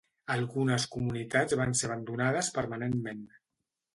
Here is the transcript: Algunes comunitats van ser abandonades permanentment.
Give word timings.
Algunes 0.35 0.85
comunitats 0.95 1.57
van 1.59 1.77
ser 1.81 1.87
abandonades 1.91 2.51
permanentment. 2.57 3.23